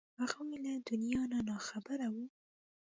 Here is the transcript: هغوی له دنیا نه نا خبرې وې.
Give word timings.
هغوی 0.19 0.53
له 0.63 0.71
دنیا 0.89 1.21
نه 1.31 1.39
نا 1.47 1.57
خبرې 1.67 2.07
وې. 2.13 2.25